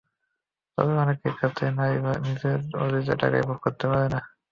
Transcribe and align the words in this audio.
তবে 0.77 0.93
অনেক 1.03 1.17
ক্ষেত্রেই 1.31 1.71
নারী 1.77 1.97
নিজের 2.25 2.59
অর্জিত 2.81 3.09
টাকা 3.21 3.37
ভোগ 3.47 3.57
করতে 3.65 3.85
পারে 3.91 4.07
না। 4.13 4.19